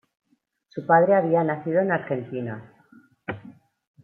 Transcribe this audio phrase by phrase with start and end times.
[0.69, 2.73] Su padre había nacido en Argentina.